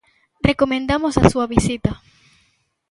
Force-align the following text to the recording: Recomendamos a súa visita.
Recomendamos 0.49 1.13
a 1.17 1.23
súa 1.31 1.45
visita. 1.55 1.91